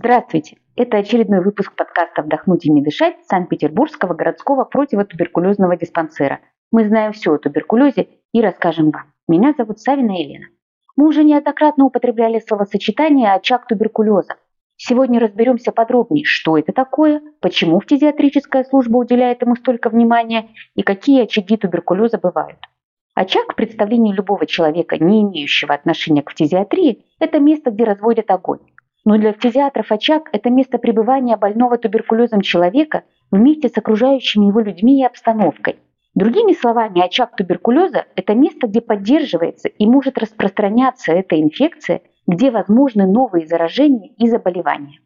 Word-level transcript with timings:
Здравствуйте! 0.00 0.58
Это 0.76 0.98
очередной 0.98 1.40
выпуск 1.42 1.74
подкаста 1.74 2.22
«Вдохнуть 2.22 2.64
и 2.64 2.70
не 2.70 2.82
дышать» 2.82 3.16
Санкт-Петербургского 3.26 4.14
городского 4.14 4.62
противотуберкулезного 4.62 5.76
диспансера. 5.76 6.38
Мы 6.70 6.86
знаем 6.86 7.10
все 7.10 7.34
о 7.34 7.38
туберкулезе 7.38 8.06
и 8.32 8.40
расскажем 8.40 8.92
вам. 8.92 9.12
Меня 9.26 9.54
зовут 9.58 9.80
Савина 9.80 10.12
Елена. 10.12 10.46
Мы 10.94 11.08
уже 11.08 11.24
неоднократно 11.24 11.84
употребляли 11.84 12.38
словосочетание 12.38 13.32
«очаг 13.32 13.66
туберкулеза». 13.66 14.36
Сегодня 14.76 15.18
разберемся 15.18 15.72
подробнее, 15.72 16.24
что 16.24 16.56
это 16.56 16.72
такое, 16.72 17.20
почему 17.40 17.80
фтизиатрическая 17.80 18.62
служба 18.62 18.98
уделяет 18.98 19.42
ему 19.42 19.56
столько 19.56 19.90
внимания 19.90 20.50
и 20.76 20.82
какие 20.82 21.24
очаги 21.24 21.56
туберкулеза 21.56 22.18
бывают. 22.18 22.60
Очаг 23.16 23.52
в 23.52 23.56
представлении 23.56 24.14
любого 24.14 24.46
человека, 24.46 24.96
не 24.96 25.22
имеющего 25.22 25.74
отношения 25.74 26.22
к 26.22 26.30
фтизиатрии, 26.30 27.04
это 27.18 27.40
место, 27.40 27.72
где 27.72 27.82
разводят 27.82 28.30
огонь. 28.30 28.60
Но 29.08 29.16
для 29.16 29.32
фтизиатров 29.32 29.90
очаг– 29.90 30.28
это 30.32 30.50
место 30.50 30.76
пребывания 30.76 31.38
больного 31.38 31.78
туберкулезом 31.78 32.42
человека 32.42 33.04
вместе 33.30 33.70
с 33.70 33.78
окружающими 33.78 34.48
его 34.48 34.60
людьми 34.60 35.00
и 35.00 35.04
обстановкой. 35.06 35.76
Другими 36.14 36.52
словами, 36.52 37.00
очаг 37.00 37.34
туберкулеза– 37.34 38.04
это 38.16 38.34
место, 38.34 38.66
где 38.66 38.82
поддерживается 38.82 39.68
и 39.68 39.86
может 39.86 40.18
распространяться 40.18 41.12
эта 41.12 41.40
инфекция, 41.40 42.02
где 42.26 42.50
возможны 42.50 43.06
новые 43.06 43.46
заражения 43.46 44.12
и 44.18 44.28
заболевания. 44.28 44.98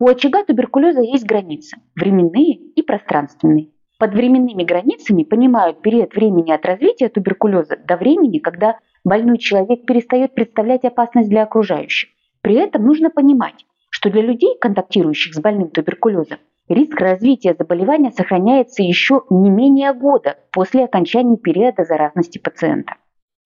У 0.00 0.08
очага 0.08 0.42
туберкулеза 0.42 1.02
есть 1.02 1.24
границы– 1.24 1.76
временные 1.94 2.54
и 2.54 2.82
пространственные. 2.82 3.68
Под 4.00 4.14
временными 4.14 4.64
границами 4.64 5.22
понимают 5.22 5.80
период 5.80 6.12
времени 6.16 6.50
от 6.50 6.66
развития 6.66 7.08
туберкулеза 7.08 7.76
до 7.76 7.98
времени, 7.98 8.38
когда 8.38 8.80
больной 9.04 9.38
человек 9.38 9.86
перестает 9.86 10.34
представлять 10.34 10.84
опасность 10.84 11.28
для 11.28 11.44
окружающих. 11.44 12.13
При 12.44 12.56
этом 12.56 12.84
нужно 12.84 13.08
понимать, 13.08 13.64
что 13.88 14.10
для 14.10 14.20
людей, 14.20 14.58
контактирующих 14.60 15.32
с 15.32 15.40
больным 15.40 15.70
туберкулезом, 15.70 16.36
риск 16.68 17.00
развития 17.00 17.56
заболевания 17.58 18.10
сохраняется 18.10 18.82
еще 18.82 19.22
не 19.30 19.48
менее 19.48 19.94
года 19.94 20.36
после 20.52 20.84
окончания 20.84 21.38
периода 21.38 21.84
заразности 21.84 22.36
пациента. 22.36 22.96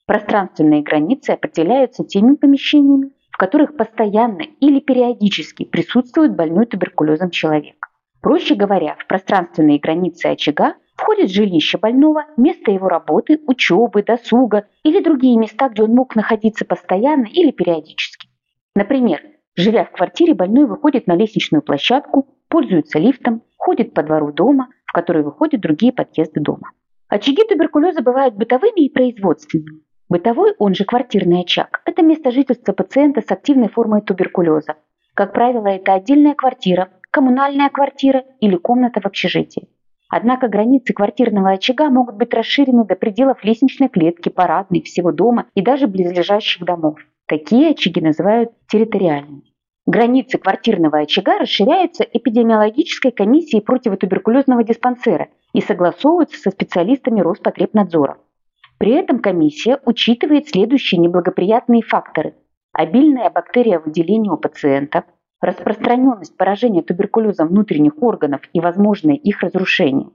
Пространственные 0.04 0.82
границы 0.82 1.30
определяются 1.30 2.02
теми 2.02 2.34
помещениями, 2.34 3.12
в 3.30 3.36
которых 3.36 3.76
постоянно 3.76 4.42
или 4.58 4.80
периодически 4.80 5.64
присутствует 5.64 6.34
больной 6.34 6.66
туберкулезом 6.66 7.30
человек. 7.30 7.76
Проще 8.20 8.56
говоря, 8.56 8.96
в 8.98 9.06
пространственные 9.06 9.78
границы 9.78 10.26
очага 10.26 10.74
входит 10.96 11.30
жилище 11.30 11.78
больного, 11.78 12.24
место 12.36 12.72
его 12.72 12.88
работы, 12.88 13.38
учебы, 13.46 14.02
досуга 14.02 14.66
или 14.82 15.00
другие 15.00 15.38
места, 15.38 15.68
где 15.68 15.84
он 15.84 15.92
мог 15.92 16.16
находиться 16.16 16.64
постоянно 16.64 17.26
или 17.26 17.52
периодически. 17.52 18.17
Например, 18.78 19.20
живя 19.56 19.86
в 19.86 19.90
квартире, 19.90 20.34
больной 20.34 20.64
выходит 20.66 21.08
на 21.08 21.16
лестничную 21.16 21.62
площадку, 21.62 22.28
пользуется 22.48 23.00
лифтом, 23.00 23.42
ходит 23.56 23.92
по 23.92 24.04
двору 24.04 24.30
дома, 24.30 24.68
в 24.84 24.92
который 24.92 25.24
выходят 25.24 25.60
другие 25.60 25.92
подъезды 25.92 26.38
дома. 26.38 26.70
Очаги 27.08 27.42
туберкулеза 27.42 28.02
бывают 28.02 28.36
бытовыми 28.36 28.86
и 28.86 28.92
производственными. 28.92 29.80
Бытовой, 30.08 30.54
он 30.60 30.76
же 30.76 30.84
квартирный 30.84 31.40
очаг, 31.40 31.82
это 31.86 32.02
место 32.02 32.30
жительства 32.30 32.72
пациента 32.72 33.20
с 33.20 33.32
активной 33.32 33.68
формой 33.68 34.00
туберкулеза. 34.00 34.76
Как 35.14 35.32
правило, 35.32 35.66
это 35.66 35.94
отдельная 35.94 36.36
квартира, 36.36 36.90
коммунальная 37.10 37.70
квартира 37.70 38.22
или 38.38 38.54
комната 38.54 39.00
в 39.00 39.06
общежитии. 39.06 39.68
Однако 40.08 40.46
границы 40.46 40.92
квартирного 40.92 41.50
очага 41.50 41.90
могут 41.90 42.14
быть 42.14 42.32
расширены 42.32 42.84
до 42.84 42.94
пределов 42.94 43.42
лестничной 43.42 43.88
клетки, 43.88 44.28
парадной, 44.28 44.82
всего 44.82 45.10
дома 45.10 45.46
и 45.56 45.62
даже 45.62 45.88
близлежащих 45.88 46.64
домов. 46.64 47.00
Такие 47.28 47.72
очаги 47.72 48.00
называют 48.00 48.52
территориальными. 48.68 49.42
Границы 49.86 50.38
квартирного 50.38 51.00
очага 51.00 51.38
расширяются 51.38 52.02
эпидемиологической 52.02 53.10
комиссией 53.10 53.62
противотуберкулезного 53.62 54.64
диспансера 54.64 55.28
и 55.52 55.60
согласовываются 55.60 56.40
со 56.40 56.50
специалистами 56.50 57.20
Роспотребнадзора. 57.20 58.16
При 58.78 58.92
этом 58.92 59.18
комиссия 59.18 59.78
учитывает 59.84 60.48
следующие 60.48 61.00
неблагоприятные 61.00 61.82
факторы. 61.82 62.34
Обильное 62.72 63.28
бактериовыделение 63.28 64.32
у 64.32 64.38
пациента, 64.38 65.04
распространенность 65.42 66.36
поражения 66.36 66.82
туберкулезом 66.82 67.48
внутренних 67.48 68.02
органов 68.02 68.40
и 68.54 68.60
возможное 68.60 69.16
их 69.16 69.42
разрушение. 69.42 70.08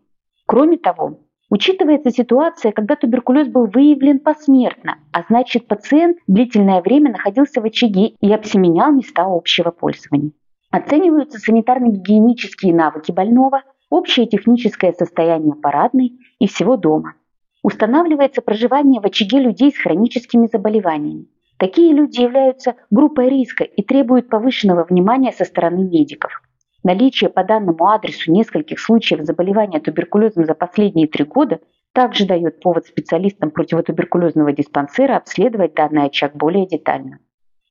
Кроме 0.48 0.78
того, 0.78 1.20
Учитывается 1.54 2.10
ситуация, 2.10 2.72
когда 2.72 2.96
туберкулез 2.96 3.48
был 3.48 3.68
выявлен 3.68 4.18
посмертно, 4.18 4.98
а 5.12 5.22
значит 5.30 5.68
пациент 5.68 6.18
длительное 6.26 6.82
время 6.82 7.12
находился 7.12 7.62
в 7.62 7.66
очаге 7.66 8.16
и 8.20 8.34
обсеменял 8.34 8.92
места 8.92 9.26
общего 9.28 9.70
пользования. 9.70 10.32
Оцениваются 10.72 11.38
санитарно-гигиенические 11.38 12.74
навыки 12.74 13.12
больного, 13.12 13.62
общее 13.92 14.26
техническое 14.26 14.94
состояние 14.94 15.54
парадной 15.54 16.14
и 16.40 16.48
всего 16.48 16.76
дома. 16.76 17.14
Устанавливается 17.62 18.42
проживание 18.42 19.00
в 19.00 19.06
очаге 19.06 19.38
людей 19.38 19.72
с 19.72 19.78
хроническими 19.78 20.50
заболеваниями. 20.52 21.28
Такие 21.58 21.94
люди 21.94 22.20
являются 22.20 22.78
группой 22.90 23.30
риска 23.30 23.64
и 23.64 23.84
требуют 23.84 24.28
повышенного 24.28 24.86
внимания 24.86 25.32
со 25.32 25.46
стороны 25.46 25.84
медиков. 25.84 26.42
Наличие 26.84 27.30
по 27.30 27.46
данному 27.46 27.88
адресу 27.88 28.30
нескольких 28.32 28.78
случаев 28.78 29.24
заболевания 29.24 29.80
туберкулезом 29.80 30.46
за 30.46 30.54
последние 30.54 31.08
три 31.08 31.24
года 31.24 31.62
также 31.94 32.26
дает 32.26 32.60
повод 32.60 32.86
специалистам 32.86 33.52
противотуберкулезного 33.52 34.52
диспансера 34.52 35.16
обследовать 35.16 35.76
данный 35.76 36.06
очаг 36.06 36.36
более 36.36 36.68
детально. 36.68 37.20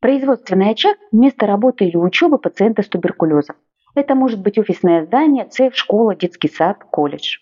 Производственный 0.01 0.71
очаг– 0.71 0.97
место 1.13 1.47
работы 1.47 1.85
или 1.85 1.97
учебы 1.97 2.39
пациента 2.39 2.83
с 2.83 2.89
туберкулезом. 2.89 3.57
Это 3.95 4.15
может 4.15 4.41
быть 4.41 4.59
офисное 4.59 5.05
здание, 5.05 5.45
цех, 5.45 5.77
школа, 5.77 6.17
детский 6.17 6.49
сад, 6.49 6.79
колледж. 6.91 7.41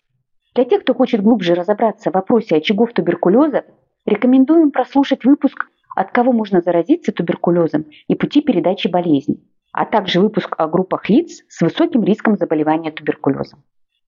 Для 0.57 0.65
тех, 0.65 0.83
кто 0.83 0.95
хочет 0.95 1.23
глубже 1.23 1.55
разобраться 1.55 2.11
в 2.11 2.15
вопросе 2.15 2.57
очагов 2.57 2.93
туберкулеза, 2.93 3.65
рекомендуем 4.07 4.73
прослушать 4.73 5.25
выпуск 5.25 5.67
«От 5.95 6.11
кого 6.11 6.33
можно 6.33 6.61
заразиться 6.61 7.13
туберкулезом» 7.13 7.87
и 8.09 8.17
пути 8.17 8.41
передачи 8.41 8.89
болезни 8.89 9.39
а 9.73 9.85
также 9.87 10.21
выпуск 10.21 10.55
о 10.59 10.69
группах 10.69 11.09
лиц 11.09 11.43
с 11.49 11.61
высоким 11.61 12.05
риском 12.05 12.37
заболевания 12.37 12.91
туберкулезом. 12.91 13.63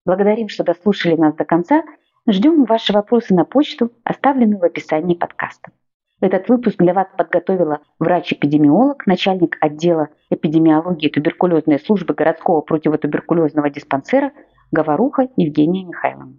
Благодарим, 0.05 0.49
что 0.49 0.65
дослушали 0.65 1.17
нас 1.17 1.35
до 1.35 1.45
конца. 1.45 1.83
Ждем 2.29 2.65
ваши 2.65 2.93
вопросы 2.93 3.35
на 3.35 3.45
почту, 3.45 3.91
оставленную 4.05 4.61
в 4.61 4.65
описании 4.65 5.15
подкаста. 5.15 5.73
Этот 6.21 6.49
выпуск 6.49 6.77
для 6.79 6.95
вас 6.95 7.09
подготовила 7.17 7.81
врач-эпидемиолог, 7.99 9.07
начальник 9.07 9.57
отдела 9.61 10.09
эпидемиологии 10.31 11.09
туберкулезной 11.09 11.81
службы 11.81 12.15
городского 12.15 12.61
противотуберкулезного 12.61 13.71
диспансера 13.71 14.31
Говоруха 14.71 15.29
Евгения 15.37 15.85
Михайловна. 15.85 16.31